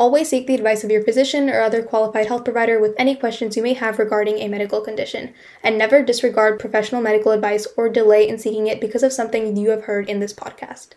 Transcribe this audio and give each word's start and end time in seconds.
Always 0.00 0.30
seek 0.30 0.46
the 0.46 0.54
advice 0.54 0.82
of 0.82 0.90
your 0.90 1.04
physician 1.04 1.50
or 1.50 1.60
other 1.60 1.82
qualified 1.82 2.24
health 2.24 2.44
provider 2.44 2.80
with 2.80 2.94
any 2.96 3.14
questions 3.14 3.54
you 3.54 3.62
may 3.62 3.74
have 3.74 3.98
regarding 3.98 4.38
a 4.38 4.48
medical 4.48 4.80
condition, 4.80 5.34
and 5.62 5.76
never 5.76 6.02
disregard 6.02 6.58
professional 6.58 7.02
medical 7.02 7.32
advice 7.32 7.66
or 7.76 7.90
delay 7.90 8.26
in 8.26 8.38
seeking 8.38 8.66
it 8.66 8.80
because 8.80 9.02
of 9.02 9.12
something 9.12 9.58
you 9.58 9.68
have 9.68 9.84
heard 9.84 10.08
in 10.08 10.18
this 10.18 10.32
podcast. 10.32 10.92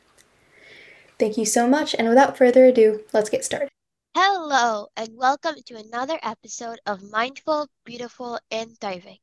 Thank 1.20 1.38
you 1.38 1.46
so 1.46 1.68
much, 1.68 1.94
and 1.94 2.08
without 2.08 2.38
further 2.38 2.64
ado, 2.68 3.02
let's 3.12 3.30
get 3.30 3.44
started. 3.44 3.68
Hello, 4.16 4.88
and 4.96 5.10
welcome 5.18 5.56
to 5.66 5.76
another 5.76 6.18
episode 6.24 6.80
of 6.86 7.04
Mindful, 7.04 7.68
Beautiful, 7.84 8.40
and 8.52 8.80
Thriving. 8.80 9.18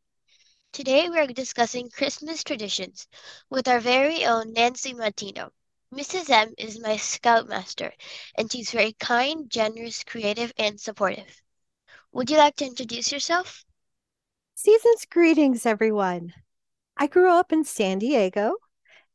Today 0.75 1.09
we 1.09 1.19
are 1.19 1.27
discussing 1.27 1.89
Christmas 1.89 2.45
traditions 2.45 3.09
with 3.49 3.67
our 3.67 3.81
very 3.81 4.27
own 4.27 4.53
Nancy 4.53 4.93
Martino. 4.93 5.53
Mrs. 5.93 6.31
M 6.31 6.55
is 6.57 6.79
my 6.79 6.97
scoutmaster, 6.97 7.93
and 8.37 8.51
she's 8.51 8.71
very 8.71 8.93
kind, 8.93 9.51
generous, 9.51 10.05
creative, 10.05 10.53
and 10.57 10.81
supportive. 10.81 11.43
Would 12.13 12.31
you 12.31 12.37
like 12.37 12.55
to 12.57 12.67
introduce 12.67 13.11
yourself? 13.11 13.65
Season's 14.55 15.05
greetings, 15.07 15.67
everyone. 15.67 16.33
I 16.97 17.09
grew 17.09 17.31
up 17.31 17.53
in 17.53 17.65
San 17.65 17.99
Diego 17.99 18.55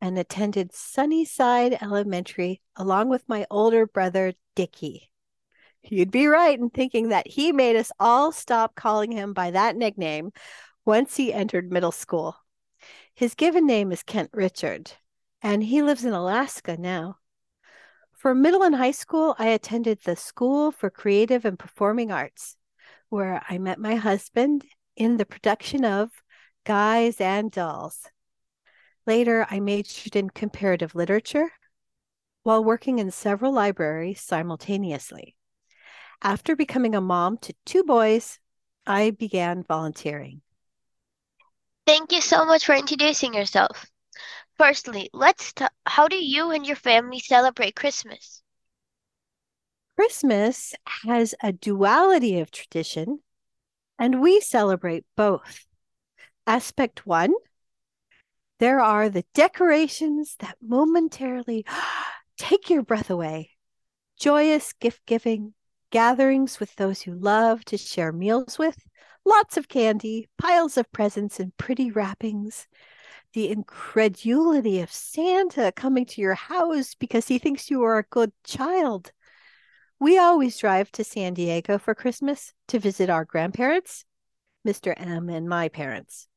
and 0.01 0.19
attended 0.19 0.73
Sunnyside 0.73 1.77
Elementary 1.81 2.61
along 2.75 3.07
with 3.07 3.29
my 3.29 3.47
older 3.49 3.87
brother, 3.87 4.33
Dickie. 4.53 5.09
You'd 5.81 6.11
be 6.11 6.27
right 6.27 6.59
in 6.59 6.69
thinking 6.69 7.09
that 7.09 7.27
he 7.27 7.53
made 7.53 7.77
us 7.77 7.91
all 8.01 8.33
stop 8.33 8.75
calling 8.75 9.13
him 9.13 9.31
by 9.31 9.51
that 9.51 9.77
nickname 9.77 10.33
once 10.83 11.15
he 11.15 11.31
entered 11.31 11.71
middle 11.71 11.93
school. 11.93 12.35
His 13.13 13.33
given 13.33 13.65
name 13.65 13.93
is 13.93 14.03
Kent 14.03 14.31
Richard, 14.33 14.91
and 15.45 15.63
he 15.63 15.83
lives 15.83 16.03
in 16.03 16.11
Alaska 16.11 16.75
now. 16.75 17.17
For 18.13 18.33
middle 18.33 18.63
and 18.63 18.73
high 18.73 18.89
school, 18.89 19.35
I 19.37 19.49
attended 19.49 19.99
the 20.01 20.15
School 20.15 20.71
for 20.71 20.89
Creative 20.89 21.45
and 21.45 21.59
Performing 21.59 22.11
Arts, 22.11 22.57
where 23.09 23.43
I 23.47 23.59
met 23.59 23.77
my 23.77 23.93
husband 23.93 24.65
in 24.95 25.17
the 25.17 25.25
production 25.25 25.85
of 25.85 26.09
Guys 26.63 27.21
and 27.21 27.51
Dolls. 27.51 28.07
Later, 29.05 29.45
I 29.47 29.59
majored 29.59 30.15
in 30.15 30.31
comparative 30.31 30.95
literature 30.95 31.51
while 32.41 32.63
working 32.63 32.97
in 32.97 33.11
several 33.11 33.53
libraries 33.53 34.21
simultaneously. 34.21 35.35
After 36.23 36.55
becoming 36.55 36.95
a 36.95 37.01
mom 37.01 37.37
to 37.43 37.53
two 37.67 37.83
boys, 37.83 38.39
I 38.87 39.11
began 39.11 39.61
volunteering. 39.61 40.41
Thank 41.85 42.13
you 42.13 42.21
so 42.21 42.45
much 42.45 42.65
for 42.65 42.73
introducing 42.73 43.35
yourself. 43.35 43.85
Firstly, 44.57 45.09
let's 45.11 45.51
t- 45.51 45.65
how 45.85 46.07
do 46.07 46.15
you 46.15 46.51
and 46.51 46.65
your 46.65 46.77
family 46.77 47.19
celebrate 47.19 47.75
Christmas? 47.75 48.41
Christmas 49.97 50.73
has 51.03 51.35
a 51.43 51.51
duality 51.51 52.39
of 52.39 52.51
tradition, 52.51 53.19
and 53.99 54.21
we 54.21 54.39
celebrate 54.39 55.05
both. 55.15 55.65
Aspect 56.47 57.05
one 57.05 57.33
there 58.59 58.79
are 58.79 59.09
the 59.09 59.25
decorations 59.33 60.37
that 60.39 60.57
momentarily 60.61 61.65
take 62.37 62.69
your 62.69 62.83
breath 62.83 63.09
away, 63.09 63.51
joyous 64.17 64.71
gift 64.73 65.05
giving, 65.05 65.53
gatherings 65.89 66.59
with 66.59 66.73
those 66.75 67.05
you 67.05 67.13
love 67.13 67.65
to 67.65 67.77
share 67.77 68.13
meals 68.13 68.57
with, 68.57 68.77
lots 69.25 69.57
of 69.57 69.67
candy, 69.67 70.29
piles 70.37 70.77
of 70.77 70.89
presents, 70.93 71.39
and 71.39 71.55
pretty 71.57 71.91
wrappings 71.91 72.67
the 73.35 73.49
incredulity 73.49 74.79
of 74.79 74.89
Santa 74.89 75.69
coming 75.73 76.05
to 76.05 76.21
your 76.21 76.35
house 76.35 76.95
because 76.95 77.27
he 77.27 77.37
thinks 77.37 77.69
you 77.69 77.83
are 77.83 77.97
a 77.97 78.03
good 78.09 78.31
child. 78.45 79.11
We 79.99 80.17
always 80.17 80.57
drive 80.57 80.89
to 80.93 81.03
San 81.03 81.33
Diego 81.33 81.77
for 81.77 81.93
Christmas 81.93 82.53
to 82.69 82.79
visit 82.79 83.09
our 83.09 83.25
grandparents, 83.25 84.05
Mr. 84.65 84.93
M, 84.95 85.27
and 85.27 85.49
my 85.49 85.67
parents. 85.67 86.29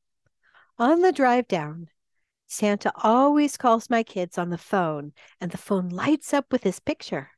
On 0.76 1.00
the 1.00 1.12
drive 1.12 1.46
down, 1.46 1.86
Santa 2.48 2.90
always 2.96 3.56
calls 3.56 3.88
my 3.88 4.02
kids 4.02 4.36
on 4.36 4.50
the 4.50 4.58
phone, 4.58 5.12
and 5.40 5.52
the 5.52 5.56
phone 5.56 5.90
lights 5.90 6.34
up 6.34 6.50
with 6.50 6.64
his 6.64 6.80
picture. 6.80 7.30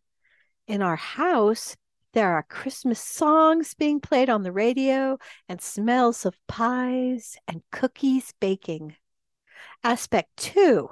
In 0.67 0.81
our 0.81 0.97
house, 0.97 1.77
there 2.15 2.33
are 2.33 2.43
Christmas 2.45 2.99
songs 2.99 3.75
being 3.75 4.01
played 4.01 4.31
on 4.31 4.43
the 4.43 4.53
radio 4.53 5.19
and 5.51 5.61
smells 5.61 6.25
of 6.25 6.41
pies 6.47 7.37
and 7.47 7.61
cookies 7.71 8.33
baking. 8.41 8.97
Aspect 9.83 10.37
two 10.37 10.91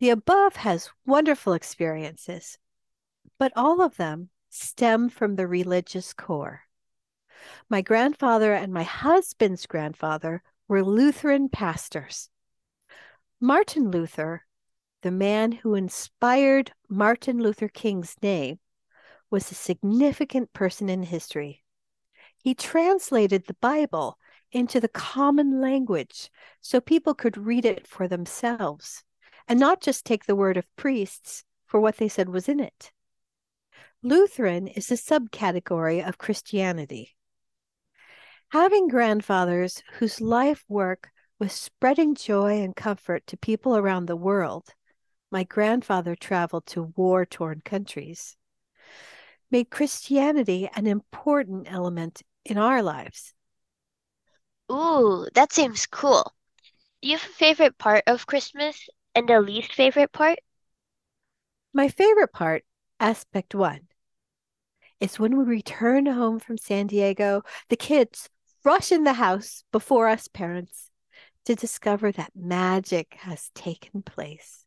the 0.00 0.08
above 0.08 0.56
has 0.56 0.90
wonderful 1.04 1.52
experiences, 1.52 2.56
but 3.38 3.52
all 3.54 3.82
of 3.82 3.98
them 3.98 4.30
stem 4.48 5.10
from 5.10 5.36
the 5.36 5.46
religious 5.46 6.14
core. 6.14 6.62
My 7.68 7.82
grandfather 7.82 8.54
and 8.54 8.72
my 8.72 8.82
husband's 8.82 9.66
grandfather 9.66 10.42
were 10.68 10.82
Lutheran 10.82 11.50
pastors. 11.50 12.30
Martin 13.40 13.90
Luther, 13.90 14.46
the 15.02 15.10
man 15.10 15.52
who 15.52 15.74
inspired 15.74 16.72
Martin 16.88 17.38
Luther 17.38 17.68
King's 17.68 18.16
name, 18.22 18.58
was 19.30 19.50
a 19.50 19.54
significant 19.54 20.52
person 20.54 20.88
in 20.88 21.02
history. 21.02 21.62
He 22.38 22.54
translated 22.54 23.46
the 23.46 23.54
Bible 23.60 24.18
into 24.52 24.80
the 24.80 24.88
common 24.88 25.60
language 25.60 26.30
so 26.60 26.80
people 26.80 27.14
could 27.14 27.36
read 27.36 27.64
it 27.64 27.86
for 27.86 28.08
themselves 28.08 29.04
and 29.48 29.58
not 29.58 29.80
just 29.80 30.04
take 30.04 30.26
the 30.26 30.36
word 30.36 30.56
of 30.56 30.76
priests 30.76 31.44
for 31.66 31.80
what 31.80 31.96
they 31.96 32.08
said 32.08 32.28
was 32.28 32.48
in 32.48 32.60
it. 32.60 32.92
Lutheran 34.02 34.66
is 34.66 34.90
a 34.90 34.94
subcategory 34.94 36.06
of 36.06 36.18
Christianity. 36.18 37.16
Having 38.50 38.88
grandfathers 38.88 39.82
whose 39.94 40.20
life 40.20 40.64
work 40.68 41.10
was 41.38 41.52
spreading 41.52 42.14
joy 42.14 42.60
and 42.62 42.74
comfort 42.74 43.26
to 43.26 43.36
people 43.36 43.76
around 43.76 44.06
the 44.06 44.16
world, 44.16 44.68
my 45.30 45.44
grandfather 45.44 46.14
traveled 46.14 46.66
to 46.66 46.92
war 46.96 47.24
torn 47.24 47.62
countries, 47.64 48.36
made 49.50 49.70
Christianity 49.70 50.68
an 50.74 50.86
important 50.86 51.70
element 51.70 52.22
in 52.44 52.58
our 52.58 52.82
lives. 52.82 53.34
Ooh, 54.70 55.26
that 55.34 55.52
seems 55.52 55.86
cool. 55.86 56.32
Do 57.02 57.08
you 57.08 57.18
have 57.18 57.28
a 57.28 57.32
favorite 57.32 57.76
part 57.76 58.04
of 58.06 58.26
Christmas 58.26 58.88
and 59.14 59.28
a 59.28 59.40
least 59.40 59.74
favorite 59.74 60.12
part? 60.12 60.38
My 61.72 61.88
favorite 61.88 62.32
part, 62.32 62.64
aspect 62.98 63.54
one, 63.54 63.88
is 65.00 65.18
when 65.18 65.36
we 65.36 65.44
return 65.44 66.06
home 66.06 66.38
from 66.38 66.58
San 66.58 66.86
Diego, 66.86 67.42
the 67.68 67.76
kids 67.76 68.28
rush 68.64 68.92
in 68.92 69.04
the 69.04 69.14
house 69.14 69.64
before 69.72 70.08
us 70.08 70.28
parents 70.28 70.90
to 71.46 71.54
discover 71.54 72.12
that 72.12 72.32
magic 72.36 73.16
has 73.20 73.50
taken 73.54 74.02
place. 74.02 74.66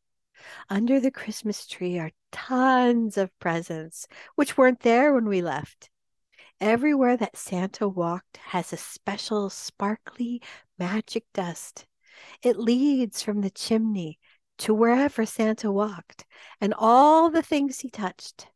Under 0.69 0.99
the 0.99 1.11
Christmas 1.11 1.65
tree 1.67 1.97
are 1.99 2.11
tons 2.31 3.17
of 3.17 3.37
presents, 3.39 4.07
which 4.35 4.57
weren't 4.57 4.81
there 4.81 5.13
when 5.13 5.29
we 5.29 5.41
left. 5.41 5.89
Everywhere 6.61 7.17
that 7.17 7.37
Santa 7.37 7.87
walked 7.87 8.37
has 8.37 8.71
a 8.71 8.77
special 8.77 9.49
sparkly 9.49 10.41
magic 10.77 11.25
dust. 11.33 11.85
It 12.41 12.57
leads 12.57 13.21
from 13.21 13.41
the 13.41 13.49
chimney 13.49 14.19
to 14.59 14.73
wherever 14.73 15.25
Santa 15.25 15.71
walked 15.71 16.25
and 16.61 16.73
all 16.77 17.29
the 17.29 17.41
things 17.41 17.79
he 17.79 17.89
touched. 17.89 18.47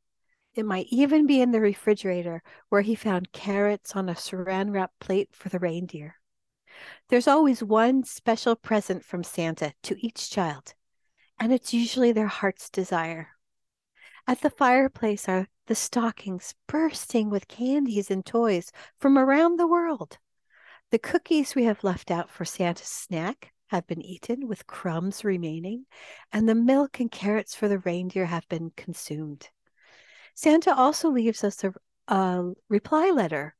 It 0.53 0.65
might 0.65 0.87
even 0.89 1.27
be 1.27 1.41
in 1.41 1.51
the 1.51 1.61
refrigerator 1.61 2.41
where 2.69 2.81
he 2.81 2.95
found 2.95 3.31
carrots 3.31 3.95
on 3.95 4.09
a 4.09 4.15
saran 4.15 4.71
wrap 4.71 4.91
plate 4.99 5.29
for 5.33 5.49
the 5.49 5.59
reindeer. 5.59 6.15
There's 7.09 7.27
always 7.27 7.63
one 7.63 8.03
special 8.03 8.55
present 8.55 9.03
from 9.03 9.23
Santa 9.23 9.73
to 9.83 9.95
each 10.05 10.29
child, 10.29 10.73
and 11.39 11.51
it's 11.51 11.73
usually 11.73 12.11
their 12.11 12.27
heart's 12.27 12.69
desire. 12.69 13.29
At 14.27 14.41
the 14.41 14.49
fireplace 14.49 15.27
are 15.27 15.47
the 15.67 15.75
stockings 15.75 16.55
bursting 16.67 17.29
with 17.29 17.47
candies 17.47 18.09
and 18.09 18.25
toys 18.25 18.71
from 18.99 19.17
around 19.17 19.57
the 19.57 19.67
world. 19.67 20.17
The 20.91 20.99
cookies 20.99 21.55
we 21.55 21.65
have 21.65 21.83
left 21.83 22.09
out 22.09 22.29
for 22.29 22.45
Santa's 22.45 22.87
snack 22.87 23.53
have 23.67 23.85
been 23.85 24.01
eaten 24.01 24.47
with 24.47 24.67
crumbs 24.67 25.25
remaining, 25.25 25.85
and 26.31 26.47
the 26.47 26.55
milk 26.55 26.99
and 26.99 27.11
carrots 27.11 27.53
for 27.53 27.67
the 27.67 27.79
reindeer 27.79 28.25
have 28.25 28.47
been 28.47 28.71
consumed. 28.77 29.49
Santa 30.33 30.73
also 30.73 31.09
leaves 31.09 31.43
us 31.43 31.63
a, 31.63 31.73
a 32.07 32.53
reply 32.69 33.11
letter 33.11 33.55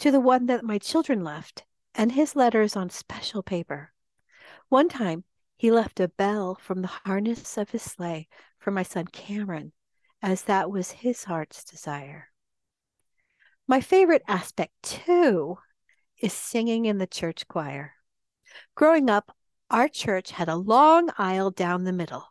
to 0.00 0.10
the 0.10 0.20
one 0.20 0.46
that 0.46 0.64
my 0.64 0.78
children 0.78 1.22
left, 1.22 1.64
and 1.94 2.12
his 2.12 2.34
letter 2.34 2.62
is 2.62 2.76
on 2.76 2.90
special 2.90 3.42
paper. 3.42 3.92
One 4.68 4.88
time, 4.88 5.24
He 5.56 5.70
left 5.70 6.00
a 6.00 6.08
bell 6.08 6.58
from 6.60 6.82
the 6.82 6.88
harness 6.88 7.56
of 7.56 7.70
his 7.70 7.82
sleigh 7.82 8.28
for 8.58 8.70
my 8.70 8.82
son 8.82 9.06
Cameron, 9.06 9.72
as 10.22 10.42
that 10.42 10.70
was 10.70 10.90
his 10.90 11.24
heart's 11.24 11.64
desire. 11.64 12.28
My 13.68 13.80
favorite 13.80 14.22
aspect, 14.28 14.72
too, 14.82 15.58
is 16.20 16.32
singing 16.32 16.86
in 16.86 16.98
the 16.98 17.06
church 17.06 17.48
choir. 17.48 17.94
Growing 18.74 19.10
up, 19.10 19.36
our 19.70 19.88
church 19.88 20.30
had 20.30 20.48
a 20.48 20.56
long 20.56 21.10
aisle 21.18 21.50
down 21.50 21.84
the 21.84 21.92
middle, 21.92 22.28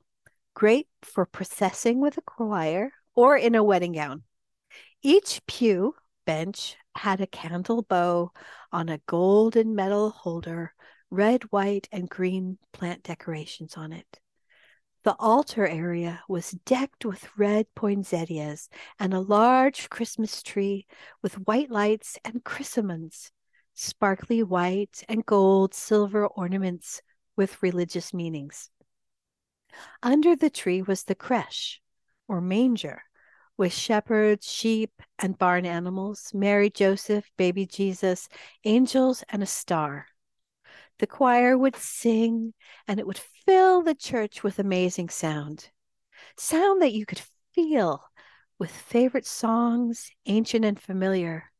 great 0.53 0.87
for 1.01 1.25
processing 1.25 1.99
with 1.99 2.17
a 2.17 2.21
choir 2.21 2.93
or 3.13 3.37
in 3.37 3.55
a 3.55 3.63
wedding 3.63 3.93
gown. 3.93 4.23
Each 5.01 5.41
pew 5.45 5.95
bench 6.25 6.77
had 6.95 7.21
a 7.21 7.27
candle 7.27 7.81
bow 7.81 8.31
on 8.71 8.89
a 8.89 9.01
golden 9.05 9.75
metal 9.75 10.09
holder 10.09 10.73
red, 11.11 11.43
white, 11.43 11.87
and 11.91 12.09
green 12.09 12.57
plant 12.73 13.03
decorations 13.03 13.75
on 13.77 13.93
it. 13.93 14.19
The 15.06 15.16
altar 15.19 15.68
area 15.68 16.24
was 16.28 16.50
decked 16.66 17.06
with 17.06 17.30
red 17.38 17.68
poinsettias 17.75 18.69
and 19.00 19.13
a 19.13 19.19
large 19.19 19.88
Christmas 19.92 20.42
tree 20.42 20.88
with 21.22 21.36
white 21.48 21.69
lights 21.69 22.18
and 22.25 22.44
chrysanthemums, 22.44 23.31
sparkly 23.75 24.42
white 24.42 25.04
and 25.07 25.24
gold 25.24 25.75
silver 25.75 26.25
ornaments 26.25 27.04
with 27.36 27.62
religious 27.62 28.16
meanings. 28.16 28.72
Under 30.02 30.36
the 30.36 30.50
tree 30.50 30.81
was 30.81 31.04
the 31.04 31.13
creche, 31.13 31.84
or 32.28 32.42
manger, 32.42 33.04
with 33.57 33.74
shepherds, 33.74 34.52
sheep, 34.52 35.04
and 35.19 35.38
barn 35.38 35.68
animals, 35.68 36.31
Mary, 36.34 36.72
Joseph, 36.72 37.30
baby 37.38 37.68
Jesus, 37.68 38.28
angels, 38.63 39.24
and 39.30 39.44
a 39.44 39.46
star. 39.46 40.07
The 41.00 41.07
choir 41.07 41.57
would 41.57 41.75
sing, 41.75 42.53
and 42.88 43.00
it 43.00 43.07
would 43.07 43.18
fill 43.18 43.81
the 43.81 43.95
church 43.95 44.44
with 44.44 44.59
amazing 44.59 45.09
sound. 45.09 45.69
Sound 46.38 46.81
that 46.81 46.94
you 46.94 47.06
could 47.06 47.21
feel 47.53 48.03
with 48.57 48.71
favorite 48.71 49.25
songs, 49.25 50.12
ancient 50.25 50.63
and 50.63 50.80
familiar. 50.80 51.51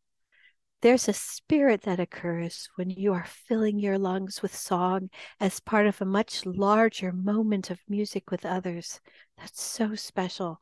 There's 0.82 1.08
a 1.08 1.14
spirit 1.14 1.82
that 1.82 2.00
occurs 2.00 2.70
when 2.76 2.90
you 2.90 3.14
are 3.14 3.26
filling 3.26 3.80
your 3.80 3.98
lungs 3.98 4.42
with 4.42 4.56
song 4.56 5.10
as 5.40 5.60
part 5.60 5.88
of 5.88 6.00
a 6.02 6.06
much 6.06 6.46
larger 6.46 7.12
moment 7.12 7.70
of 7.70 7.80
music 7.90 8.30
with 8.30 8.46
others. 8.46 9.00
That's 9.38 9.62
so 9.62 9.96
special. 9.96 10.62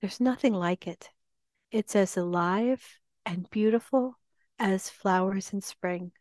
There's 0.00 0.20
nothing 0.20 0.52
like 0.52 0.86
it. 0.86 1.10
It's 1.70 1.96
as 1.96 2.16
alive 2.16 3.00
and 3.24 3.48
beautiful 3.50 4.18
as 4.58 4.90
flowers 4.90 5.52
in 5.52 5.62
spring. 5.62 6.12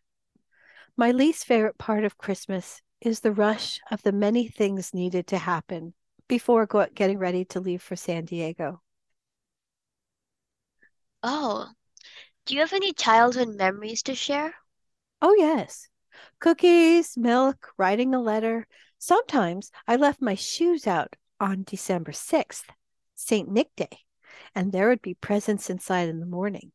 My 0.96 1.12
least 1.12 1.46
favorite 1.46 1.78
part 1.78 2.06
of 2.06 2.18
Christmas 2.18 2.82
is 3.02 3.20
the 3.20 3.34
rush 3.34 3.82
of 3.92 4.04
the 4.04 4.14
many 4.14 4.48
things 4.48 4.94
needed 4.94 5.28
to 5.28 5.38
happen 5.38 5.94
before 6.30 6.66
go- 6.66 6.88
getting 6.94 7.18
ready 7.18 7.44
to 7.46 7.60
leave 7.60 7.82
for 7.82 7.98
San 7.98 8.24
Diego. 8.24 8.82
Oh, 11.24 11.72
do 12.46 12.54
you 12.56 12.62
have 12.62 12.74
any 12.74 12.94
childhood 12.94 13.56
memories 13.56 14.04
to 14.04 14.16
share? 14.16 14.56
Oh, 15.22 15.34
yes. 15.36 15.88
Cookies, 16.40 17.18
milk, 17.18 17.74
writing 17.78 18.14
a 18.14 18.22
letter. 18.22 18.68
Sometimes 19.00 19.72
I 19.88 19.96
left 19.96 20.22
my 20.22 20.36
shoes 20.36 20.86
out 20.86 21.16
on 21.40 21.64
December 21.64 22.12
6th, 22.12 22.70
St. 23.16 23.50
Nick 23.50 23.76
Day, 23.76 24.00
and 24.54 24.72
there 24.72 24.90
would 24.90 25.02
be 25.02 25.16
presents 25.16 25.70
inside 25.70 26.10
in 26.10 26.20
the 26.20 26.26
morning. 26.26 26.72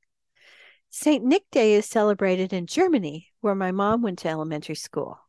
St. 0.98 1.22
Nick 1.22 1.42
Day 1.50 1.74
is 1.74 1.84
celebrated 1.84 2.54
in 2.54 2.66
Germany, 2.66 3.30
where 3.42 3.54
my 3.54 3.70
mom 3.70 4.00
went 4.00 4.18
to 4.20 4.30
elementary 4.30 4.74
school. 4.74 5.20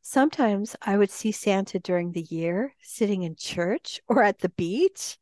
Sometimes 0.00 0.76
I 0.80 0.96
would 0.96 1.10
see 1.10 1.32
Santa 1.32 1.80
during 1.80 2.12
the 2.12 2.22
year 2.22 2.76
sitting 2.80 3.24
in 3.24 3.34
church 3.34 4.00
or 4.06 4.22
at 4.22 4.38
the 4.38 4.50
beach. 4.50 5.18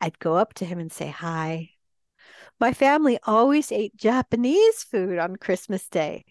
I'd 0.00 0.20
go 0.20 0.36
up 0.36 0.54
to 0.54 0.64
him 0.64 0.78
and 0.78 0.92
say 0.92 1.08
hi. 1.08 1.70
My 2.60 2.72
family 2.72 3.18
always 3.24 3.72
ate 3.72 3.96
Japanese 3.96 4.84
food 4.84 5.18
on 5.18 5.34
Christmas 5.34 5.88
Day, 5.88 6.24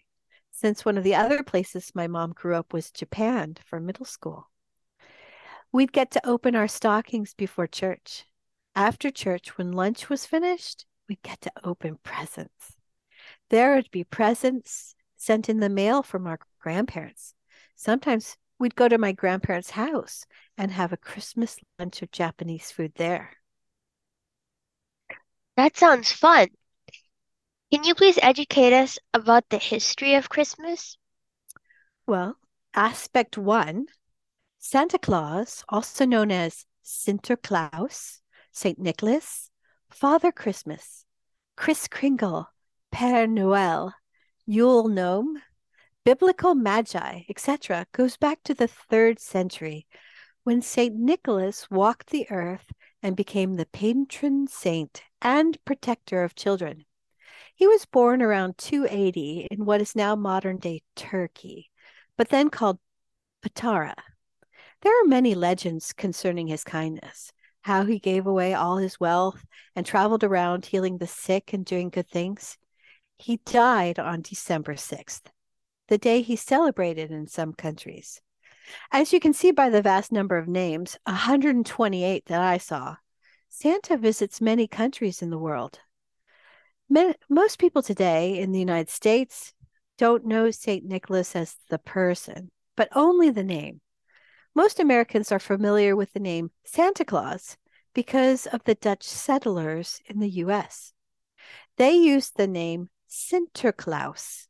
since 0.51 0.85
one 0.85 0.97
of 0.97 1.03
the 1.03 1.15
other 1.15 1.43
places 1.43 1.91
my 1.93 2.07
mom 2.07 2.31
grew 2.31 2.55
up 2.55 2.71
was 2.71 2.91
Japan 2.91 3.57
for 3.65 3.81
middle 3.81 4.05
school. 4.05 4.49
We'd 5.73 5.91
get 5.91 6.11
to 6.11 6.25
open 6.25 6.55
our 6.55 6.69
stockings 6.69 7.33
before 7.33 7.67
church. 7.67 8.25
After 8.73 9.11
church, 9.11 9.57
when 9.57 9.73
lunch 9.73 10.07
was 10.07 10.25
finished, 10.25 10.85
we'd 11.09 11.21
get 11.23 11.41
to 11.41 11.51
open 11.65 11.99
presents. 12.03 12.77
There 13.51 13.75
would 13.75 13.91
be 13.91 14.05
presents 14.05 14.95
sent 15.17 15.49
in 15.49 15.59
the 15.59 15.67
mail 15.67 16.03
from 16.03 16.25
our 16.25 16.39
grandparents. 16.61 17.33
Sometimes 17.75 18.37
we'd 18.57 18.77
go 18.77 18.87
to 18.87 18.97
my 18.97 19.11
grandparents' 19.11 19.71
house 19.71 20.25
and 20.57 20.71
have 20.71 20.93
a 20.93 20.97
Christmas 20.97 21.57
lunch 21.77 22.01
of 22.01 22.11
Japanese 22.11 22.71
food 22.71 22.93
there. 22.95 23.31
That 25.57 25.75
sounds 25.75 26.13
fun. 26.13 26.47
Can 27.73 27.83
you 27.83 27.93
please 27.93 28.17
educate 28.21 28.71
us 28.71 28.97
about 29.13 29.49
the 29.49 29.57
history 29.57 30.15
of 30.15 30.29
Christmas? 30.29 30.97
Well, 32.07 32.37
aspect 32.73 33.37
one 33.37 33.87
Santa 34.59 34.97
Claus, 34.97 35.65
also 35.67 36.05
known 36.05 36.31
as 36.31 36.65
Sinterklaas, 36.85 38.21
St. 38.53 38.79
Nicholas, 38.79 39.49
Father 39.89 40.31
Christmas, 40.31 41.03
Kris 41.57 41.89
Kringle, 41.89 42.50
Père 42.93 43.27
Noël, 43.29 43.93
Yule 44.45 44.89
Gnome, 44.89 45.41
biblical 46.03 46.55
magi, 46.55 47.21
etc., 47.29 47.85
goes 47.93 48.17
back 48.17 48.43
to 48.43 48.53
the 48.53 48.67
third 48.67 49.19
century 49.19 49.87
when 50.43 50.61
St. 50.61 50.95
Nicholas 50.95 51.69
walked 51.71 52.09
the 52.09 52.29
earth 52.29 52.71
and 53.01 53.15
became 53.15 53.55
the 53.55 53.65
patron 53.65 54.47
saint 54.47 55.03
and 55.21 55.63
protector 55.65 56.23
of 56.23 56.35
children. 56.35 56.85
He 57.55 57.67
was 57.67 57.85
born 57.85 58.21
around 58.21 58.57
280 58.57 59.47
in 59.51 59.65
what 59.65 59.81
is 59.81 59.95
now 59.95 60.15
modern 60.15 60.57
day 60.57 60.81
Turkey, 60.95 61.69
but 62.17 62.29
then 62.29 62.49
called 62.49 62.79
Patara. 63.41 63.95
There 64.81 65.01
are 65.01 65.07
many 65.07 65.35
legends 65.35 65.93
concerning 65.93 66.47
his 66.47 66.63
kindness, 66.63 67.31
how 67.61 67.85
he 67.85 67.99
gave 67.99 68.25
away 68.25 68.53
all 68.53 68.77
his 68.77 68.99
wealth 68.99 69.45
and 69.75 69.85
traveled 69.85 70.23
around 70.23 70.65
healing 70.65 70.97
the 70.97 71.07
sick 71.07 71.53
and 71.53 71.63
doing 71.63 71.89
good 71.89 72.09
things. 72.09 72.57
He 73.21 73.37
died 73.37 73.99
on 73.99 74.23
December 74.23 74.73
6th, 74.73 75.25
the 75.89 75.99
day 75.99 76.23
he 76.23 76.35
celebrated 76.35 77.11
in 77.11 77.27
some 77.27 77.53
countries. 77.53 78.19
As 78.91 79.13
you 79.13 79.19
can 79.19 79.31
see 79.31 79.51
by 79.51 79.69
the 79.69 79.83
vast 79.83 80.11
number 80.11 80.39
of 80.39 80.47
names, 80.47 80.97
128 81.03 82.25
that 82.25 82.41
I 82.41 82.57
saw, 82.57 82.95
Santa 83.47 83.95
visits 83.95 84.41
many 84.41 84.67
countries 84.67 85.21
in 85.21 85.29
the 85.29 85.37
world. 85.37 85.81
most 87.29 87.59
people 87.59 87.83
today 87.83 88.39
in 88.39 88.53
the 88.53 88.59
United 88.59 88.89
States 88.89 89.53
don't 89.99 90.25
know 90.25 90.49
St. 90.49 90.83
Nicholas 90.83 91.35
as 91.35 91.57
the 91.69 91.77
person, 91.77 92.49
but 92.75 92.89
only 92.95 93.29
the 93.29 93.43
name. 93.43 93.81
Most 94.55 94.79
Americans 94.79 95.31
are 95.31 95.39
familiar 95.39 95.95
with 95.95 96.11
the 96.13 96.19
name 96.19 96.49
Santa 96.63 97.05
Claus 97.05 97.55
because 97.93 98.47
of 98.47 98.63
the 98.63 98.73
Dutch 98.73 99.03
settlers 99.03 100.01
in 100.07 100.19
the 100.19 100.29
US. 100.45 100.91
They 101.77 101.93
used 101.93 102.35
the 102.35 102.47
name 102.47 102.89
Sinterklaas, 103.11 104.47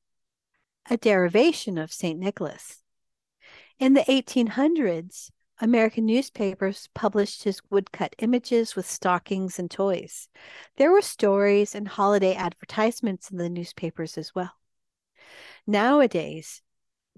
a 0.87 0.95
derivation 0.95 1.79
of 1.79 1.91
St. 1.91 2.19
Nicholas. 2.19 2.83
In 3.79 3.95
the 3.95 4.01
1800s, 4.01 5.31
American 5.59 6.05
newspapers 6.05 6.87
published 6.93 7.43
his 7.43 7.59
woodcut 7.71 8.15
images 8.19 8.75
with 8.75 8.87
stockings 8.87 9.57
and 9.57 9.71
toys. 9.71 10.29
There 10.77 10.91
were 10.91 11.01
stories 11.01 11.73
and 11.73 11.87
holiday 11.87 12.35
advertisements 12.35 13.31
in 13.31 13.37
the 13.37 13.49
newspapers 13.49 14.15
as 14.15 14.35
well. 14.35 14.53
Nowadays, 15.65 16.61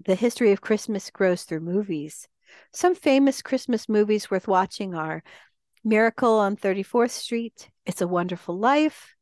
the 0.02 0.14
history 0.14 0.50
of 0.52 0.62
Christmas 0.62 1.10
grows 1.10 1.42
through 1.42 1.60
movies. 1.60 2.26
Some 2.72 2.94
famous 2.94 3.42
Christmas 3.42 3.86
movies 3.86 4.30
worth 4.30 4.48
watching 4.48 4.94
are 4.94 5.22
Miracle 5.84 6.38
on 6.38 6.56
34th 6.56 7.10
Street, 7.10 7.68
It's 7.84 8.00
a 8.00 8.08
Wonderful 8.08 8.56
Life, 8.56 9.13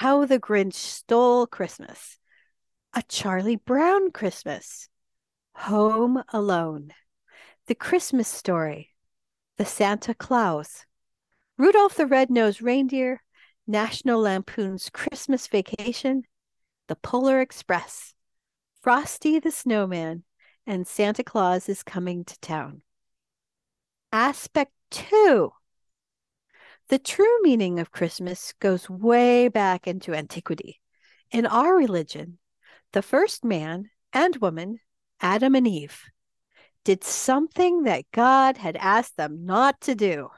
how 0.00 0.26
the 0.26 0.38
Grinch 0.38 0.74
Stole 0.74 1.46
Christmas, 1.46 2.18
A 2.92 3.02
Charlie 3.08 3.56
Brown 3.56 4.10
Christmas, 4.10 4.90
Home 5.54 6.22
Alone, 6.34 6.90
The 7.66 7.74
Christmas 7.74 8.28
Story, 8.28 8.90
The 9.56 9.64
Santa 9.64 10.12
Clause, 10.12 10.84
Rudolph 11.56 11.94
the 11.94 12.04
Red-Nosed 12.04 12.60
Reindeer, 12.60 13.22
National 13.66 14.20
Lampoon's 14.20 14.90
Christmas 14.90 15.46
Vacation, 15.46 16.24
The 16.88 16.96
Polar 16.96 17.40
Express, 17.40 18.12
Frosty 18.82 19.38
the 19.38 19.50
Snowman, 19.50 20.24
and 20.66 20.86
Santa 20.86 21.24
Claus 21.24 21.70
is 21.70 21.82
Coming 21.82 22.22
to 22.26 22.38
Town. 22.40 22.82
Aspect 24.12 24.72
2 24.90 25.52
the 26.88 26.98
true 26.98 27.42
meaning 27.42 27.80
of 27.80 27.90
Christmas 27.90 28.54
goes 28.60 28.88
way 28.88 29.48
back 29.48 29.86
into 29.86 30.14
antiquity. 30.14 30.80
In 31.30 31.46
our 31.46 31.74
religion, 31.74 32.38
the 32.92 33.02
first 33.02 33.44
man 33.44 33.90
and 34.12 34.36
woman, 34.36 34.78
Adam 35.20 35.54
and 35.54 35.66
Eve, 35.66 36.02
did 36.84 37.02
something 37.02 37.82
that 37.82 38.04
God 38.12 38.56
had 38.58 38.76
asked 38.76 39.16
them 39.16 39.44
not 39.44 39.80
to 39.82 39.94
do. 39.94 40.30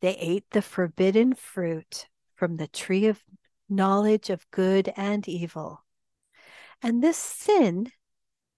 They 0.00 0.16
ate 0.16 0.46
the 0.50 0.62
forbidden 0.62 1.34
fruit 1.34 2.06
from 2.34 2.56
the 2.56 2.68
tree 2.68 3.06
of 3.06 3.22
knowledge 3.68 4.30
of 4.30 4.50
good 4.50 4.90
and 4.96 5.28
evil. 5.28 5.84
And 6.82 7.02
this 7.02 7.18
sin 7.18 7.92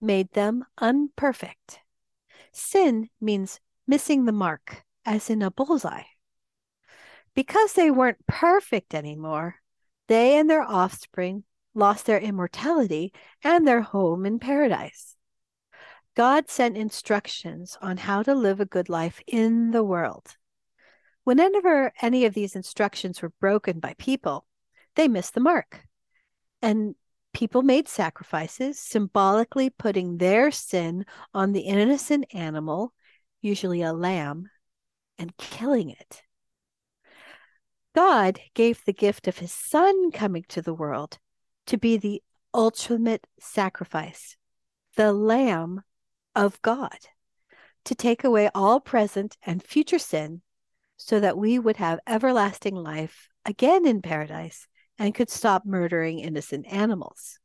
made 0.01 0.31
them 0.33 0.65
unperfect. 0.79 1.81
Sin 2.53 3.11
means 3.21 3.59
missing 3.87 4.25
the 4.25 4.33
mark, 4.33 4.85
as 5.05 5.29
in 5.29 5.43
a 5.43 5.51
bullseye. 5.51 6.05
Because 7.35 7.73
they 7.73 7.91
weren't 7.91 8.27
perfect 8.27 8.95
anymore, 8.95 9.57
they 10.09 10.37
and 10.37 10.51
their 10.51 10.63
offspring 10.63 11.45
lost 11.75 12.07
their 12.07 12.19
immortality 12.19 13.13
and 13.43 13.67
their 13.67 13.81
home 13.81 14.27
in 14.27 14.39
paradise. 14.39 15.17
God 16.15 16.51
sent 16.51 16.77
instructions 16.77 17.79
on 17.81 17.97
how 17.97 18.23
to 18.23 18.35
live 18.35 18.61
a 18.61 18.67
good 18.67 18.91
life 18.91 19.21
in 19.27 19.71
the 19.71 19.83
world. 19.83 20.37
Whenever 21.25 21.93
any 22.03 22.27
of 22.27 22.35
these 22.35 22.55
instructions 22.55 23.23
were 23.23 23.33
broken 23.41 23.81
by 23.81 23.95
people, 23.97 24.47
they 24.97 25.09
missed 25.09 25.35
the 25.35 25.41
mark. 25.41 25.87
And 26.61 26.95
people 27.33 27.63
made 27.63 27.89
sacrifices, 27.89 28.79
symbolically 28.79 29.71
putting 29.71 30.19
their 30.19 30.51
sin 30.51 31.07
on 31.33 31.53
the 31.53 31.61
innocent 31.61 32.27
animal, 32.35 32.93
usually 33.41 33.81
a 33.81 33.95
lamb, 33.95 34.51
and 35.19 35.35
killing 35.39 35.89
it. 35.89 36.23
God 37.95 38.41
gave 38.55 38.85
the 38.85 38.93
gift 38.93 39.29
of 39.29 39.39
his 39.39 39.53
son 39.53 40.11
coming 40.11 40.45
to 40.49 40.63
the 40.63 40.75
world 40.75 41.19
to 41.67 41.77
be 41.77 41.97
the 41.97 42.23
ultimate 42.55 43.27
sacrifice, 43.39 44.37
the 44.97 45.13
Lamb 45.13 45.83
of 46.35 46.61
God, 46.63 46.99
to 47.85 47.95
take 47.95 48.25
away 48.25 48.51
all 48.55 48.81
present 48.81 49.37
and 49.43 49.63
future 49.63 49.99
sin 49.99 50.43
so 50.97 51.21
that 51.21 51.37
we 51.37 51.59
would 51.59 51.77
have 51.77 52.01
everlasting 52.07 52.75
life 52.75 53.29
again 53.45 53.87
in 53.87 54.01
paradise 54.01 54.69
and 54.99 55.15
could 55.15 55.31
stop 55.31 55.65
murdering 55.67 56.21
innocent 56.21 56.67
animals. 56.73 57.39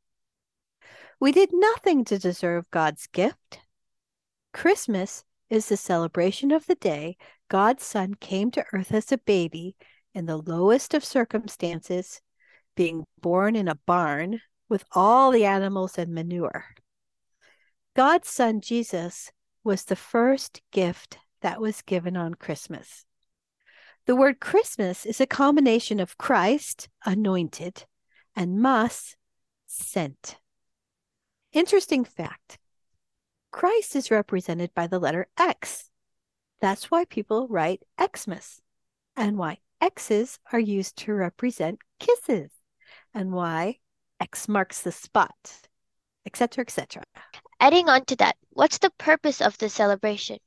We 1.20 1.32
did 1.32 1.50
nothing 1.52 2.04
to 2.06 2.18
deserve 2.18 2.70
God's 2.70 3.06
gift. 3.08 3.60
Christmas 4.52 5.24
is 5.50 5.68
the 5.68 5.76
celebration 5.76 6.52
of 6.52 6.66
the 6.66 6.76
day 6.76 7.16
God's 7.48 7.84
Son 7.84 8.14
came 8.14 8.50
to 8.52 8.64
earth 8.72 8.92
as 8.92 9.10
a 9.10 9.18
baby 9.18 9.74
in 10.18 10.26
the 10.26 10.36
lowest 10.36 10.94
of 10.94 11.04
circumstances 11.04 12.20
being 12.74 13.04
born 13.20 13.54
in 13.54 13.68
a 13.68 13.78
barn 13.86 14.40
with 14.68 14.84
all 14.90 15.30
the 15.30 15.44
animals 15.44 15.96
and 15.96 16.12
manure. 16.12 16.64
God's 17.94 18.28
son 18.28 18.60
Jesus 18.60 19.30
was 19.62 19.84
the 19.84 19.96
first 19.96 20.60
gift 20.72 21.18
that 21.40 21.60
was 21.60 21.82
given 21.82 22.16
on 22.16 22.34
Christmas. 22.34 23.04
The 24.06 24.16
word 24.16 24.40
Christmas 24.40 25.06
is 25.06 25.20
a 25.20 25.26
combination 25.26 26.00
of 26.00 26.18
Christ, 26.18 26.88
anointed, 27.06 27.84
and 28.34 28.58
Mas, 28.58 29.14
sent. 29.68 30.36
Interesting 31.52 32.04
fact 32.04 32.58
Christ 33.52 33.94
is 33.94 34.10
represented 34.10 34.74
by 34.74 34.88
the 34.88 34.98
letter 34.98 35.28
X. 35.38 35.90
That's 36.60 36.90
why 36.90 37.04
people 37.04 37.46
write 37.46 37.84
Xmas, 38.00 38.60
and 39.16 39.38
why 39.38 39.58
X's 39.80 40.38
are 40.52 40.58
used 40.58 40.96
to 40.98 41.12
represent 41.12 41.80
kisses 41.98 42.50
and 43.14 43.32
why 43.32 43.78
X 44.20 44.48
marks 44.48 44.82
the 44.82 44.92
spot, 44.92 45.68
etc., 46.26 46.62
etc. 46.62 47.04
Adding 47.60 47.88
on 47.88 48.04
to 48.06 48.16
that, 48.16 48.36
what's 48.50 48.78
the 48.78 48.90
purpose 48.98 49.40
of 49.40 49.58
the 49.58 49.68
celebration? 49.68 50.38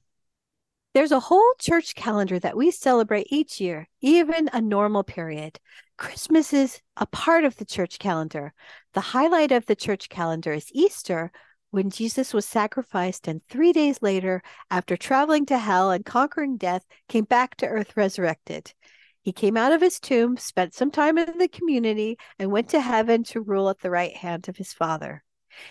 There's 0.94 1.14
a 1.14 1.22
whole 1.22 1.54
church 1.58 1.96
calendar 1.96 2.38
that 2.40 2.58
we 2.58 2.70
celebrate 2.70 3.28
each 3.30 3.62
year, 3.62 3.88
even 4.02 4.50
a 4.52 4.60
normal 4.60 5.04
period. 5.04 5.58
Christmas 5.98 6.52
is 6.52 6.82
a 6.98 7.06
part 7.06 7.46
of 7.46 7.56
the 7.56 7.66
church 7.66 7.98
calendar. 7.98 8.54
The 8.94 9.00
highlight 9.02 9.54
of 9.54 9.66
the 9.68 9.76
church 9.76 10.10
calendar 10.10 10.52
is 10.52 10.72
Easter, 10.74 11.32
when 11.70 11.90
Jesus 11.90 12.34
was 12.34 12.46
sacrificed 12.46 13.30
and 13.30 13.42
three 13.48 13.72
days 13.72 14.02
later, 14.02 14.44
after 14.70 14.98
traveling 14.98 15.46
to 15.46 15.58
hell 15.58 15.92
and 15.92 16.06
conquering 16.06 16.58
death, 16.58 16.86
came 17.08 17.24
back 17.24 17.56
to 17.58 17.66
earth 17.66 17.96
resurrected. 17.96 18.74
He 19.22 19.32
came 19.32 19.56
out 19.56 19.72
of 19.72 19.82
his 19.82 20.00
tomb, 20.00 20.38
spent 20.38 20.74
some 20.74 20.92
time 20.92 21.18
in 21.18 21.38
the 21.38 21.48
community, 21.48 22.18
and 22.40 22.52
went 22.52 22.70
to 22.70 22.82
heaven 22.82 23.24
to 23.26 23.42
rule 23.42 23.70
at 23.70 23.80
the 23.80 23.92
right 23.92 24.16
hand 24.16 24.50
of 24.50 24.58
his 24.58 24.74
Father. 24.74 25.24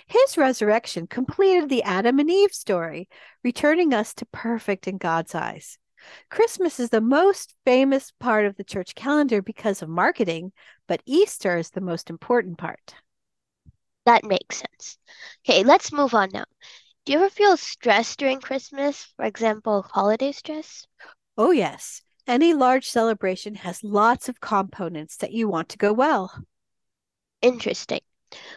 His 0.06 0.38
resurrection 0.38 1.06
completed 1.06 1.68
the 1.68 1.82
Adam 1.82 2.18
and 2.18 2.30
Eve 2.30 2.52
story, 2.52 3.08
returning 3.42 3.92
us 3.92 4.14
to 4.14 4.26
perfect 4.26 4.86
in 4.86 4.98
God's 4.98 5.34
eyes. 5.34 5.78
Christmas 6.30 6.78
is 6.78 6.90
the 6.90 7.00
most 7.00 7.54
famous 7.64 8.12
part 8.20 8.46
of 8.46 8.56
the 8.56 8.64
church 8.64 8.94
calendar 8.94 9.42
because 9.42 9.82
of 9.82 9.88
marketing, 9.88 10.52
but 10.86 11.02
Easter 11.04 11.56
is 11.56 11.70
the 11.70 11.80
most 11.80 12.08
important 12.08 12.56
part. 12.56 12.94
That 14.06 14.24
makes 14.24 14.58
sense. 14.58 14.98
Okay, 15.44 15.64
let's 15.64 15.92
move 15.92 16.14
on 16.14 16.30
now. 16.32 16.44
Do 17.04 17.12
you 17.12 17.18
ever 17.18 17.30
feel 17.30 17.56
stressed 17.56 18.18
during 18.18 18.40
Christmas? 18.40 19.12
For 19.16 19.24
example, 19.24 19.82
holiday 19.82 20.32
stress? 20.32 20.86
Oh, 21.36 21.50
yes. 21.50 22.02
Any 22.26 22.54
large 22.54 22.88
celebration 22.88 23.56
has 23.56 23.84
lots 23.84 24.28
of 24.28 24.40
components 24.40 25.16
that 25.18 25.32
you 25.32 25.48
want 25.48 25.68
to 25.70 25.78
go 25.78 25.92
well. 25.92 26.44
Interesting. 27.42 28.00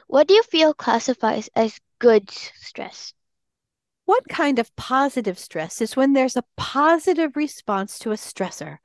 What 0.07 0.27
do 0.27 0.33
you 0.33 0.43
feel 0.43 0.73
classifies 0.73 1.49
as 1.55 1.79
good 1.99 2.29
stress? 2.29 3.13
One 4.05 4.23
kind 4.29 4.59
of 4.59 4.75
positive 4.75 5.39
stress 5.39 5.81
is 5.81 5.95
when 5.95 6.13
there's 6.13 6.35
a 6.35 6.43
positive 6.57 7.35
response 7.35 7.97
to 7.99 8.11
a 8.11 8.15
stressor. 8.15 8.77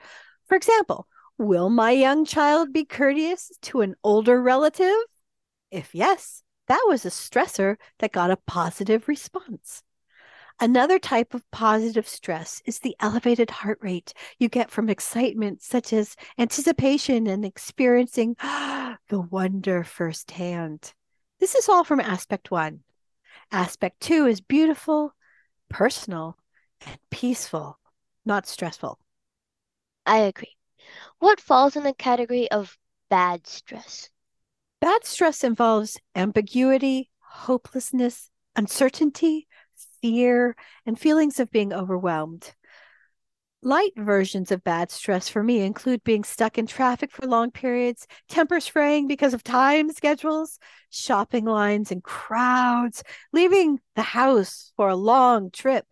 For 0.46 0.56
example, 0.56 1.08
will 1.36 1.68
my 1.70 1.90
young 1.90 2.24
child 2.24 2.72
be 2.72 2.84
courteous 2.84 3.50
to 3.62 3.80
an 3.80 3.96
older 4.04 4.40
relative? 4.40 4.96
If 5.70 5.94
yes, 5.94 6.42
that 6.68 6.84
was 6.86 7.04
a 7.04 7.10
stressor 7.10 7.76
that 7.98 8.12
got 8.12 8.30
a 8.30 8.38
positive 8.46 9.08
response. 9.08 9.82
Another 10.60 10.98
type 10.98 11.34
of 11.34 11.48
positive 11.52 12.08
stress 12.08 12.60
is 12.64 12.80
the 12.80 12.96
elevated 12.98 13.48
heart 13.48 13.78
rate 13.80 14.12
you 14.38 14.48
get 14.48 14.70
from 14.70 14.90
excitement, 14.90 15.62
such 15.62 15.92
as 15.92 16.16
anticipation 16.36 17.28
and 17.28 17.44
experiencing 17.44 18.34
the 19.08 19.20
wonder 19.20 19.84
firsthand. 19.84 20.94
This 21.38 21.54
is 21.54 21.68
all 21.68 21.84
from 21.84 22.00
aspect 22.00 22.50
one. 22.50 22.80
Aspect 23.52 24.00
two 24.00 24.26
is 24.26 24.40
beautiful, 24.40 25.14
personal, 25.68 26.36
and 26.84 26.98
peaceful, 27.10 27.78
not 28.24 28.46
stressful. 28.46 28.98
I 30.06 30.18
agree. 30.18 30.56
What 31.18 31.40
falls 31.40 31.76
in 31.76 31.84
the 31.84 31.94
category 31.94 32.50
of 32.50 32.76
bad 33.10 33.46
stress? 33.46 34.10
Bad 34.80 35.04
stress 35.04 35.44
involves 35.44 35.98
ambiguity, 36.14 37.10
hopelessness, 37.20 38.30
uncertainty, 38.56 39.47
fear, 40.00 40.56
and 40.86 40.98
feelings 40.98 41.40
of 41.40 41.50
being 41.50 41.72
overwhelmed. 41.72 42.54
Light 43.60 43.92
versions 43.96 44.52
of 44.52 44.62
bad 44.62 44.90
stress 44.90 45.28
for 45.28 45.42
me 45.42 45.62
include 45.62 46.04
being 46.04 46.22
stuck 46.22 46.58
in 46.58 46.66
traffic 46.66 47.10
for 47.10 47.26
long 47.26 47.50
periods, 47.50 48.06
temper 48.28 48.60
spraying 48.60 49.08
because 49.08 49.34
of 49.34 49.42
time 49.42 49.90
schedules, 49.90 50.60
shopping 50.90 51.44
lines 51.44 51.90
and 51.90 52.04
crowds, 52.04 53.02
leaving 53.32 53.80
the 53.96 54.02
house 54.02 54.72
for 54.76 54.88
a 54.88 54.96
long 54.96 55.50
trip. 55.50 55.86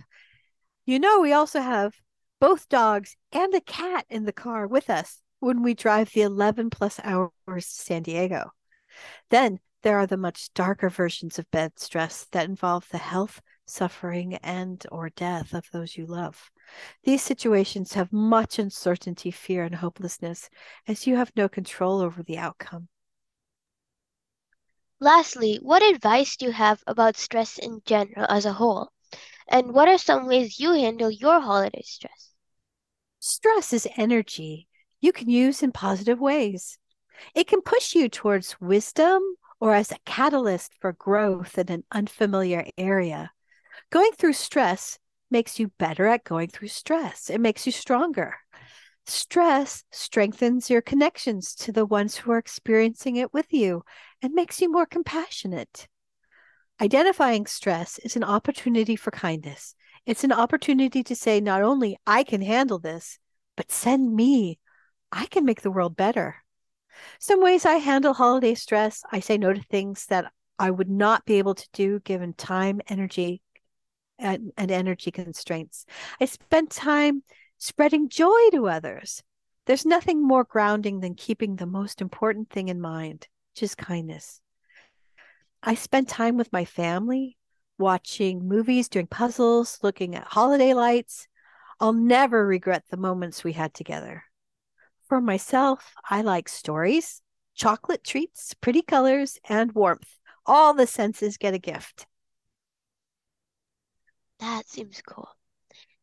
You 0.84 1.00
know, 1.00 1.20
we 1.20 1.32
also 1.32 1.60
have 1.60 1.94
both 2.40 2.68
dogs 2.68 3.16
and 3.32 3.52
a 3.52 3.60
cat 3.60 4.06
in 4.08 4.24
the 4.24 4.32
car 4.32 4.68
with 4.68 4.88
us 4.88 5.20
when 5.40 5.62
we 5.62 5.74
drive 5.74 6.12
the 6.12 6.22
11 6.22 6.70
plus 6.70 7.00
hours 7.02 7.32
to 7.44 7.62
San 7.62 8.02
Diego. 8.02 8.52
Then 9.30 9.58
there 9.82 9.98
are 9.98 10.06
the 10.06 10.16
much 10.16 10.52
darker 10.54 10.88
versions 10.88 11.38
of 11.38 11.50
bad 11.50 11.78
stress 11.78 12.26
that 12.32 12.48
involve 12.48 12.88
the 12.90 12.98
health, 12.98 13.40
suffering, 13.66 14.34
and 14.36 14.84
or 14.90 15.10
death 15.10 15.52
of 15.52 15.68
those 15.72 15.96
you 15.96 16.06
love. 16.06 16.50
These 17.04 17.22
situations 17.22 17.92
have 17.92 18.12
much 18.12 18.58
uncertainty, 18.58 19.30
fear, 19.30 19.64
and 19.64 19.74
hopelessness, 19.74 20.48
as 20.88 21.06
you 21.06 21.16
have 21.16 21.32
no 21.36 21.48
control 21.48 22.00
over 22.00 22.22
the 22.22 22.38
outcome. 22.38 22.88
Lastly, 25.00 25.58
what 25.60 25.82
advice 25.82 26.36
do 26.36 26.46
you 26.46 26.52
have 26.52 26.82
about 26.86 27.16
stress 27.16 27.58
in 27.58 27.82
general 27.84 28.26
as 28.28 28.46
a 28.46 28.52
whole? 28.54 28.90
And 29.48 29.72
what 29.72 29.88
are 29.88 29.98
some 29.98 30.26
ways 30.26 30.58
you 30.58 30.72
handle 30.72 31.10
your 31.10 31.40
holiday 31.40 31.82
stress? 31.82 32.32
Stress 33.20 33.72
is 33.72 33.86
energy 33.96 34.68
you 35.00 35.12
can 35.12 35.28
use 35.28 35.62
in 35.62 35.72
positive 35.72 36.18
ways. 36.18 36.78
It 37.34 37.46
can 37.46 37.60
push 37.60 37.94
you 37.94 38.08
towards 38.08 38.60
wisdom 38.60 39.22
or 39.60 39.74
as 39.74 39.92
a 39.92 39.98
catalyst 40.04 40.72
for 40.80 40.92
growth 40.92 41.58
in 41.58 41.70
an 41.70 41.84
unfamiliar 41.92 42.66
area. 42.76 43.30
Going 43.90 44.12
through 44.12 44.32
stress 44.32 44.98
makes 45.30 45.58
you 45.58 45.68
better 45.78 46.06
at 46.06 46.24
going 46.24 46.48
through 46.48 46.68
stress, 46.68 47.30
it 47.30 47.40
makes 47.40 47.66
you 47.66 47.72
stronger. 47.72 48.36
Stress 49.06 49.84
strengthens 49.92 50.68
your 50.68 50.82
connections 50.82 51.54
to 51.54 51.70
the 51.70 51.86
ones 51.86 52.16
who 52.16 52.32
are 52.32 52.38
experiencing 52.38 53.16
it 53.16 53.32
with 53.32 53.52
you 53.52 53.84
and 54.20 54.34
makes 54.34 54.60
you 54.60 54.70
more 54.70 54.86
compassionate. 54.86 55.86
Identifying 56.80 57.46
stress 57.46 57.98
is 57.98 58.16
an 58.16 58.24
opportunity 58.24 58.96
for 58.96 59.12
kindness. 59.12 59.74
It's 60.04 60.24
an 60.24 60.32
opportunity 60.32 61.04
to 61.04 61.14
say, 61.14 61.40
not 61.40 61.62
only 61.62 61.96
I 62.06 62.24
can 62.24 62.42
handle 62.42 62.80
this, 62.80 63.18
but 63.56 63.70
send 63.70 64.14
me. 64.14 64.58
I 65.12 65.26
can 65.26 65.44
make 65.44 65.62
the 65.62 65.70
world 65.70 65.96
better. 65.96 66.42
Some 67.20 67.40
ways 67.40 67.64
I 67.64 67.74
handle 67.74 68.14
holiday 68.14 68.54
stress 68.54 69.02
I 69.12 69.20
say 69.20 69.38
no 69.38 69.52
to 69.52 69.62
things 69.62 70.06
that 70.06 70.32
I 70.58 70.70
would 70.70 70.90
not 70.90 71.24
be 71.24 71.34
able 71.34 71.54
to 71.54 71.68
do 71.72 72.00
given 72.00 72.32
time, 72.34 72.80
energy, 72.88 73.42
and, 74.18 74.52
and 74.56 74.70
energy 74.70 75.10
constraints. 75.10 75.86
I 76.20 76.24
spend 76.26 76.70
time 76.70 77.22
spreading 77.58 78.08
joy 78.08 78.50
to 78.52 78.68
others. 78.68 79.22
There's 79.66 79.86
nothing 79.86 80.22
more 80.26 80.44
grounding 80.44 81.00
than 81.00 81.14
keeping 81.14 81.56
the 81.56 81.66
most 81.66 82.00
important 82.00 82.50
thing 82.50 82.68
in 82.68 82.80
mind, 82.80 83.26
which 83.52 83.62
is 83.62 83.74
kindness. 83.74 84.40
I 85.62 85.74
spend 85.74 86.08
time 86.08 86.36
with 86.36 86.52
my 86.52 86.64
family, 86.64 87.36
watching 87.78 88.46
movies, 88.46 88.88
doing 88.88 89.08
puzzles, 89.08 89.78
looking 89.82 90.14
at 90.14 90.24
holiday 90.24 90.74
lights. 90.74 91.26
I'll 91.80 91.92
never 91.92 92.46
regret 92.46 92.84
the 92.90 92.96
moments 92.96 93.42
we 93.42 93.52
had 93.52 93.74
together. 93.74 94.24
For 95.08 95.20
myself, 95.20 95.94
I 96.08 96.22
like 96.22 96.48
stories, 96.48 97.20
chocolate 97.54 98.04
treats, 98.04 98.54
pretty 98.54 98.82
colors, 98.82 99.38
and 99.48 99.72
warmth. 99.72 100.18
All 100.46 100.74
the 100.74 100.86
senses 100.86 101.36
get 101.36 101.54
a 101.54 101.58
gift. 101.58 102.06
That 104.40 104.68
seems 104.68 105.00
cool. 105.02 105.28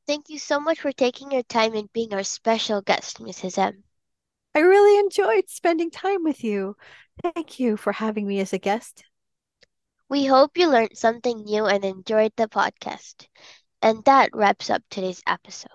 Thank 0.08 0.30
you 0.30 0.38
so 0.38 0.60
much 0.60 0.80
for 0.82 0.92
taking 0.92 1.32
your 1.32 1.44
time 1.44 1.74
and 1.76 1.92
being 1.94 2.14
our 2.14 2.24
special 2.24 2.82
guest, 2.82 3.20
Mrs. 3.20 3.58
M. 3.58 3.84
I 4.56 4.60
really 4.60 5.00
enjoyed 5.00 5.50
spending 5.50 5.92
time 5.92 6.24
with 6.24 6.44
you. 6.44 6.76
Thank 7.22 7.60
you 7.60 7.78
for 7.78 7.92
having 7.94 8.28
me 8.28 8.40
as 8.40 8.54
a 8.54 8.58
guest. 8.58 9.04
We 10.10 10.26
hope 10.26 10.58
you 10.58 10.70
learned 10.70 10.98
something 10.98 11.44
new 11.44 11.66
and 11.66 11.84
enjoyed 11.86 12.34
the 12.36 12.48
podcast. 12.48 13.28
And 13.82 14.04
that 14.06 14.30
wraps 14.34 14.70
up 14.70 14.84
today's 14.90 15.24
episode. 15.26 15.72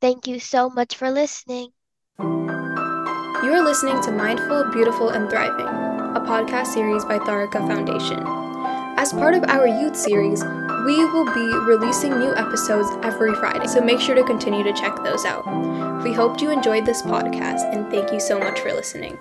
Thank 0.00 0.26
you 0.26 0.40
so 0.40 0.70
much 0.70 0.96
for 0.96 1.10
listening. 1.10 1.70
You 2.18 3.54
are 3.54 3.64
listening 3.64 4.00
to 4.02 4.12
Mindful, 4.12 4.70
Beautiful, 4.72 5.10
and 5.10 5.28
Thriving, 5.28 5.66
a 5.66 6.20
podcast 6.20 6.68
series 6.68 7.04
by 7.04 7.18
Tharaka 7.18 7.66
Foundation. 7.66 8.22
As 8.96 9.12
part 9.12 9.34
of 9.34 9.44
our 9.44 9.66
youth 9.66 9.96
series, 9.96 10.42
we 10.88 11.04
will 11.04 11.26
be 11.34 11.52
releasing 11.66 12.18
new 12.18 12.34
episodes 12.34 12.88
every 13.02 13.34
Friday, 13.34 13.66
so 13.66 13.78
make 13.78 14.00
sure 14.00 14.14
to 14.14 14.24
continue 14.24 14.64
to 14.64 14.72
check 14.72 14.96
those 15.04 15.26
out. 15.26 15.44
We 16.02 16.14
hope 16.14 16.40
you 16.40 16.50
enjoyed 16.50 16.86
this 16.86 17.02
podcast 17.02 17.70
and 17.74 17.90
thank 17.90 18.10
you 18.10 18.18
so 18.18 18.38
much 18.38 18.58
for 18.60 18.72
listening. 18.72 19.18